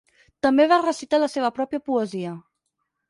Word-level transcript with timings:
També 0.45 0.65
va 0.71 0.79
recitar 0.85 1.19
la 1.25 1.29
seva 1.33 1.51
pròpia 1.59 1.85
poesia. 1.91 2.33